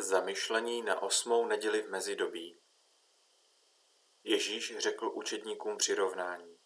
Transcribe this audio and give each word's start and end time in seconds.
Zamyšlení 0.00 0.82
na 0.82 1.02
osmou 1.02 1.46
neděli 1.46 1.82
v 1.82 1.90
mezidobí 1.90 2.60
Ježíš 4.24 4.78
řekl 4.78 5.10
učedníkům 5.14 5.76
přirovnání. 5.76 6.58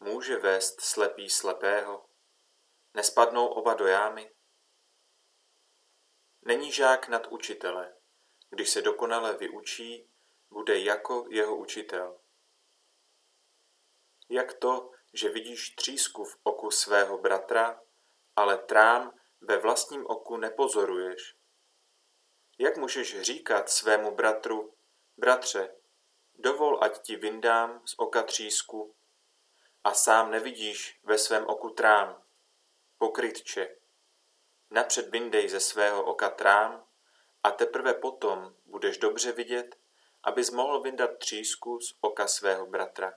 Může 0.00 0.36
vést 0.36 0.80
slepý 0.80 1.30
slepého? 1.30 2.06
Nespadnou 2.94 3.46
oba 3.46 3.74
do 3.74 3.86
jámy? 3.86 4.34
Není 6.42 6.72
žák 6.72 7.08
nad 7.08 7.26
učitele. 7.26 7.96
Když 8.50 8.70
se 8.70 8.82
dokonale 8.82 9.36
vyučí, 9.36 10.10
bude 10.50 10.78
jako 10.78 11.26
jeho 11.30 11.56
učitel. 11.56 12.20
Jak 14.28 14.58
to, 14.58 14.90
že 15.12 15.28
vidíš 15.28 15.74
třísku 15.74 16.24
v 16.24 16.36
oku 16.42 16.70
svého 16.70 17.18
bratra, 17.18 17.80
ale 18.36 18.58
trám 18.58 19.18
ve 19.40 19.58
vlastním 19.58 20.06
oku 20.06 20.36
nepozoruješ? 20.36 21.43
Jak 22.58 22.76
můžeš 22.76 23.20
říkat 23.20 23.70
svému 23.70 24.14
bratru, 24.14 24.74
bratře, 25.16 25.74
dovol, 26.34 26.84
ať 26.84 27.02
ti 27.02 27.16
vyndám 27.16 27.82
z 27.86 27.94
oka 27.98 28.22
třísku, 28.22 28.94
a 29.84 29.94
sám 29.94 30.30
nevidíš 30.30 31.00
ve 31.02 31.18
svém 31.18 31.46
oku 31.46 31.70
trám, 31.70 32.22
pokrytče. 32.98 33.76
Napřed 34.70 35.08
vyndej 35.08 35.48
ze 35.48 35.60
svého 35.60 36.04
oka 36.04 36.30
trám 36.30 36.86
a 37.42 37.50
teprve 37.50 37.94
potom 37.94 38.54
budeš 38.64 38.98
dobře 38.98 39.32
vidět, 39.32 39.76
abys 40.22 40.50
mohl 40.50 40.80
vyndat 40.80 41.18
třísku 41.18 41.80
z 41.80 41.94
oka 42.00 42.26
svého 42.26 42.66
bratra. 42.66 43.14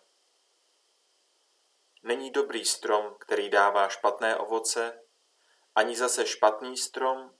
Není 2.03 2.31
dobrý 2.31 2.65
strom, 2.65 3.15
který 3.19 3.49
dává 3.49 3.89
špatné 3.89 4.37
ovoce, 4.37 5.03
ani 5.75 5.95
zase 5.95 6.25
špatný 6.25 6.77
strom, 6.77 7.37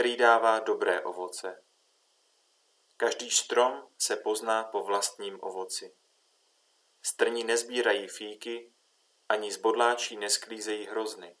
který 0.00 0.16
dává 0.16 0.58
dobré 0.58 1.00
ovoce. 1.00 1.62
Každý 2.96 3.30
strom 3.30 3.88
se 3.98 4.16
pozná 4.16 4.64
po 4.64 4.82
vlastním 4.82 5.38
ovoci. 5.42 5.94
Strní 7.02 7.44
nezbírají 7.44 8.08
fíky, 8.08 8.72
ani 9.28 9.52
z 9.52 9.56
bodláčí 9.56 10.16
nesklízejí 10.16 10.86
hrozny. 10.86 11.36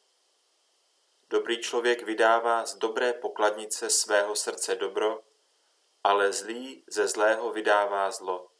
Dobrý 1.30 1.60
člověk 1.60 2.02
vydává 2.02 2.66
z 2.66 2.74
dobré 2.74 3.12
pokladnice 3.12 3.90
svého 3.90 4.36
srdce 4.36 4.74
dobro, 4.74 5.22
ale 6.04 6.32
zlý 6.32 6.84
ze 6.86 7.08
zlého 7.08 7.52
vydává 7.52 8.10
zlo. 8.10 8.50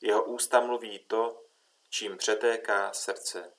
Jeho 0.00 0.24
ústa 0.24 0.60
mluví 0.60 0.98
to, 0.98 1.44
čím 1.88 2.16
přetéká 2.16 2.92
srdce. 2.92 3.54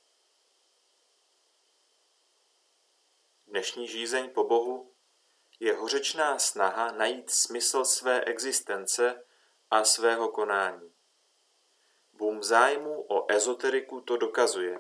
Dnešní 3.48 3.88
žízeň 3.88 4.30
po 4.30 4.44
Bohu 4.44 4.91
je 5.62 5.74
hořečná 5.74 6.40
snaha 6.40 6.92
najít 6.92 7.30
smysl 7.30 7.86
své 7.86 8.24
existence 8.24 9.24
a 9.70 9.84
svého 9.84 10.30
konání. 10.30 10.94
Boom 12.14 12.44
zájmu 12.44 13.06
o 13.10 13.32
ezoteriku 13.32 14.02
to 14.02 14.18
dokazuje. 14.18 14.80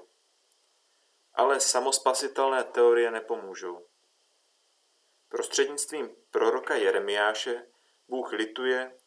Ale 1.34 1.60
samospasitelné 1.60 2.64
teorie 2.64 3.12
nepomůžou. 3.12 3.88
Prostřednictvím 5.30 6.16
proroka 6.32 6.76
Jeremiáše 6.76 7.72
Bůh 8.08 8.32
lituje, 8.32 8.98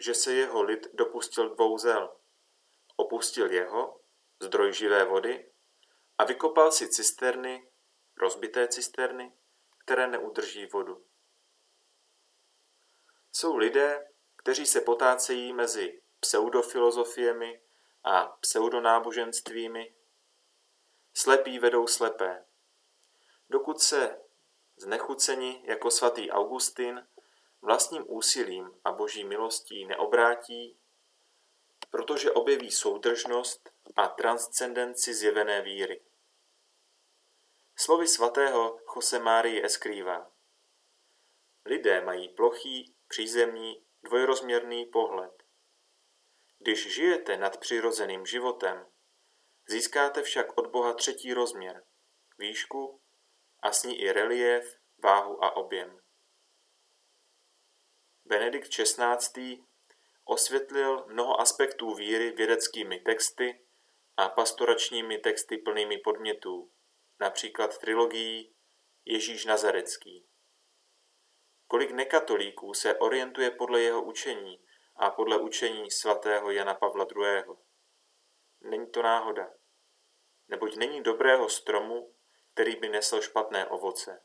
že 0.00 0.14
se 0.14 0.32
jeho 0.32 0.62
lid 0.62 0.86
dopustil 0.92 1.54
dvou 1.54 1.78
zel. 1.78 2.16
Opustil 2.96 3.52
jeho, 3.52 4.00
zdroj 4.40 4.72
živé 4.72 5.04
vody, 5.04 5.50
a 6.18 6.24
vykopal 6.24 6.72
si 6.72 6.88
cisterny, 6.88 7.68
rozbité 8.16 8.68
cisterny, 8.68 9.32
které 9.78 10.06
neudrží 10.06 10.66
vodu. 10.66 11.04
Jsou 13.36 13.56
lidé, 13.56 14.08
kteří 14.36 14.66
se 14.66 14.80
potácejí 14.80 15.52
mezi 15.52 16.00
pseudofilozofiemi 16.20 17.60
a 18.04 18.24
pseudonáboženstvími. 18.26 19.94
Slepí 21.14 21.58
vedou 21.58 21.86
slepé. 21.86 22.44
Dokud 23.50 23.80
se 23.80 24.20
znechuceni 24.76 25.62
jako 25.64 25.90
svatý 25.90 26.30
Augustin 26.30 27.08
vlastním 27.62 28.04
úsilím 28.06 28.70
a 28.84 28.92
boží 28.92 29.24
milostí 29.24 29.84
neobrátí, 29.84 30.76
protože 31.90 32.32
objeví 32.32 32.70
soudržnost 32.70 33.70
a 33.96 34.08
transcendenci 34.08 35.14
zjevené 35.14 35.62
víry. 35.62 36.00
Slovy 37.76 38.08
svatého 38.08 38.78
Jose 38.96 39.18
Márii 39.18 39.64
Escriva. 39.64 40.30
Lidé 41.64 42.00
mají 42.00 42.28
plochý, 42.28 42.94
přízemní, 43.14 43.86
dvojrozměrný 44.04 44.86
pohled. 44.86 45.42
Když 46.58 46.94
žijete 46.94 47.36
nad 47.36 47.60
přirozeným 47.60 48.26
životem, 48.26 48.86
získáte 49.68 50.22
však 50.22 50.58
od 50.58 50.66
Boha 50.66 50.94
třetí 50.94 51.34
rozměr, 51.34 51.84
výšku 52.38 53.02
a 53.62 53.72
s 53.72 53.84
ní 53.84 54.00
i 54.00 54.12
relief, 54.12 54.76
váhu 55.04 55.44
a 55.44 55.56
objem. 55.56 56.00
Benedikt 58.24 58.68
XVI. 58.68 59.64
osvětlil 60.24 61.06
mnoho 61.06 61.40
aspektů 61.40 61.94
víry 61.94 62.30
vědeckými 62.30 63.00
texty 63.00 63.66
a 64.16 64.28
pastoračními 64.28 65.18
texty 65.18 65.58
plnými 65.58 65.98
podmětů, 65.98 66.72
například 67.20 67.78
trilogií 67.78 68.54
Ježíš 69.04 69.44
Nazarecký. 69.44 70.33
Kolik 71.74 71.90
nekatolíků 71.90 72.74
se 72.74 72.98
orientuje 72.98 73.50
podle 73.50 73.80
jeho 73.80 74.02
učení 74.02 74.64
a 74.96 75.10
podle 75.10 75.38
učení 75.38 75.90
svatého 75.90 76.50
Jana 76.50 76.74
Pavla 76.74 77.06
II. 77.16 77.56
Není 78.60 78.90
to 78.90 79.02
náhoda. 79.02 79.54
Neboť 80.48 80.76
není 80.76 81.02
dobrého 81.02 81.48
stromu, 81.48 82.14
který 82.52 82.76
by 82.76 82.88
nesl 82.88 83.20
špatné 83.22 83.66
ovoce. 83.66 84.24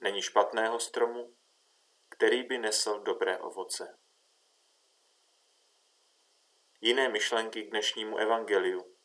Není 0.00 0.22
špatného 0.22 0.80
stromu, 0.80 1.36
který 2.08 2.42
by 2.42 2.58
nesl 2.58 2.98
dobré 2.98 3.38
ovoce. 3.38 3.98
Jiné 6.80 7.08
myšlenky 7.08 7.62
k 7.62 7.70
dnešnímu 7.70 8.16
evangeliu. 8.16 8.96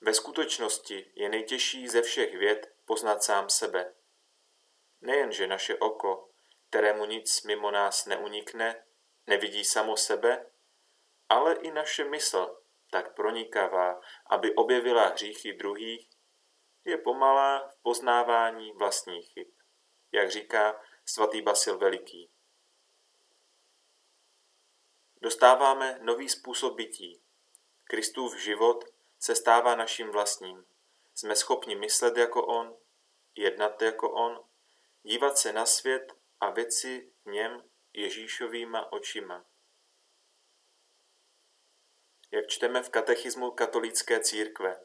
Ve 0.00 0.14
skutečnosti 0.14 1.12
je 1.14 1.28
nejtěžší 1.28 1.88
ze 1.88 2.02
všech 2.02 2.34
věd 2.34 2.76
poznat 2.84 3.22
sám 3.22 3.50
sebe. 3.50 4.01
Nejenže 5.02 5.46
naše 5.46 5.76
oko, 5.76 6.28
kterému 6.68 7.04
nic 7.04 7.42
mimo 7.42 7.70
nás 7.70 8.06
neunikne, 8.06 8.84
nevidí 9.26 9.64
samo 9.64 9.96
sebe, 9.96 10.46
ale 11.28 11.54
i 11.54 11.70
naše 11.70 12.04
mysl, 12.04 12.62
tak 12.90 13.14
pronikavá, 13.14 14.00
aby 14.26 14.54
objevila 14.54 15.08
hříchy 15.08 15.52
druhých, 15.52 16.08
je 16.84 16.98
pomalá 16.98 17.68
v 17.68 17.82
poznávání 17.82 18.72
vlastních 18.72 19.32
chyb, 19.32 19.46
jak 20.12 20.30
říká 20.30 20.80
svatý 21.04 21.42
Basil 21.42 21.78
Veliký. 21.78 22.30
Dostáváme 25.20 25.98
nový 26.02 26.28
způsob 26.28 26.76
bytí. 26.76 27.22
Kristův 27.84 28.36
život 28.36 28.84
se 29.18 29.34
stává 29.34 29.74
naším 29.74 30.10
vlastním. 30.10 30.64
Jsme 31.14 31.36
schopni 31.36 31.74
myslet 31.76 32.16
jako 32.16 32.46
on, 32.46 32.76
jednat 33.36 33.82
jako 33.82 34.10
on 34.10 34.44
dívat 35.02 35.38
se 35.38 35.52
na 35.52 35.66
svět 35.66 36.12
a 36.40 36.50
věci 36.50 37.12
v 37.24 37.30
něm 37.30 37.62
Ježíšovýma 37.92 38.92
očima. 38.92 39.44
Jak 42.30 42.46
čteme 42.46 42.82
v 42.82 42.90
katechismu 42.90 43.50
katolické 43.50 44.20
církve, 44.20 44.80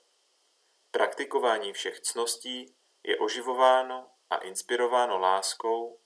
praktikování 0.92 1.74
všech 1.74 2.00
cností 2.00 2.76
je 3.04 3.18
oživováno 3.18 4.12
a 4.30 4.38
inspirováno 4.38 5.18
láskou, 5.20 6.02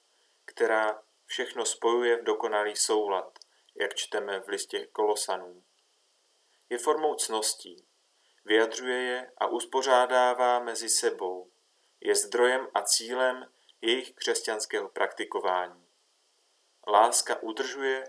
která 0.45 1.03
všechno 1.25 1.65
spojuje 1.65 2.17
v 2.17 2.23
dokonalý 2.23 2.75
soulad, 2.75 3.39
jak 3.75 3.95
čteme 3.95 4.39
v 4.39 4.47
listě 4.47 4.87
Kolosanům. 4.87 5.65
Je 6.69 6.77
formou 6.77 7.15
cností, 7.15 7.85
vyjadřuje 8.45 8.97
je 8.97 9.31
a 9.37 9.47
uspořádává 9.47 10.59
mezi 10.59 10.89
sebou, 10.89 11.51
je 11.99 12.15
zdrojem 12.15 12.67
a 12.73 12.81
cílem 12.81 13.53
jejich 13.81 14.13
křesťanského 14.13 14.89
praktikování. 14.89 15.87
Láska 16.87 17.41
udržuje 17.41 18.03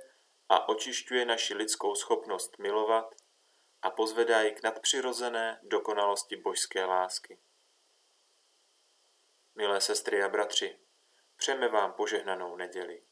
a 0.49 0.69
očišťuje 0.69 1.25
naši 1.25 1.55
lidskou 1.55 1.95
schopnost 1.95 2.59
milovat 2.59 3.15
a 3.83 3.91
pozvedá 3.91 4.43
ji 4.43 4.53
k 4.53 4.63
nadpřirozené 4.63 5.61
dokonalosti 5.63 6.37
božské 6.37 6.85
lásky. 6.85 7.39
Milé 9.55 9.81
sestry 9.81 10.23
a 10.23 10.29
bratři, 10.29 10.79
přejeme 11.37 11.69
vám 11.69 11.93
požehnanou 11.93 12.57
neděli. 12.57 13.03